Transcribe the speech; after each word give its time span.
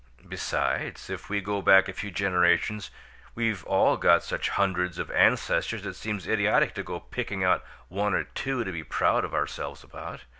Besides, 0.27 1.11
if 1.11 1.29
we 1.29 1.41
go 1.41 1.61
back 1.61 1.87
a 1.87 1.93
few 1.93 2.09
generations, 2.09 2.89
we've 3.35 3.63
all 3.65 3.97
got 3.97 4.23
such 4.23 4.49
hundreds 4.49 4.97
of 4.97 5.11
ancestors 5.11 5.85
it 5.85 5.93
seems 5.93 6.25
idiotic 6.27 6.73
to 6.73 6.81
go 6.83 6.99
picking 7.01 7.43
out 7.43 7.63
one 7.87 8.15
or 8.15 8.23
two 8.23 8.63
to 8.63 8.71
be 8.71 8.83
proud 8.83 9.23
of 9.23 9.35
ourselves 9.35 9.83
about. 9.83 10.23